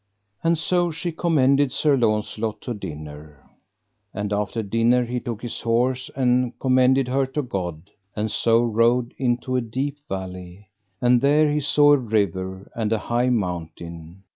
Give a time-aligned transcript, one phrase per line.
[0.43, 3.45] And so she commended Sir Launcelot to dinner.
[4.15, 9.13] And after dinner he took his horse and commended her to God, and so rode
[9.19, 10.69] into a deep valley,
[11.01, 14.23] and there he saw a river and an high mountain.